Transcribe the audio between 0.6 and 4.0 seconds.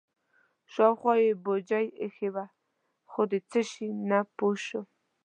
شاوخوا یې بوجۍ ایښې وې خو د څه شي